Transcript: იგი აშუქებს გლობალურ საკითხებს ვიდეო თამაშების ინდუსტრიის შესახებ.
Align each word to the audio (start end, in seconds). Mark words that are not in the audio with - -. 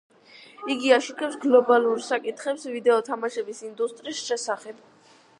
იგი 0.75 0.87
აშუქებს 0.95 1.35
გლობალურ 1.43 2.01
საკითხებს 2.05 2.65
ვიდეო 2.77 2.95
თამაშების 3.09 3.61
ინდუსტრიის 3.69 4.23
შესახებ. 4.31 4.81